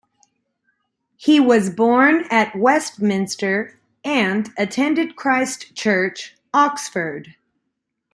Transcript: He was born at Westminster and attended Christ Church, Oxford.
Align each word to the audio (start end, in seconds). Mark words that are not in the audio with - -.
He 1.15 1.39
was 1.39 1.69
born 1.69 2.23
at 2.31 2.55
Westminster 2.55 3.79
and 4.03 4.49
attended 4.57 5.15
Christ 5.15 5.75
Church, 5.75 6.35
Oxford. 6.55 7.35